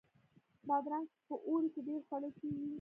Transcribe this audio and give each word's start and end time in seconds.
بادرنګ 0.67 1.07
په 1.27 1.35
اوړي 1.47 1.69
کې 1.73 1.81
ډیر 1.87 1.99
خوړل 2.07 2.31
کیږي 2.39 2.67